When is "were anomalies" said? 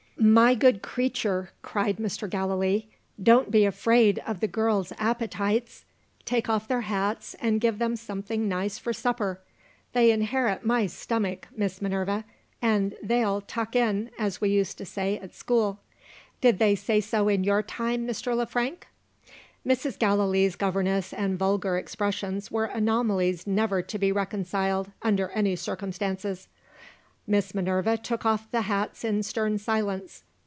22.51-23.47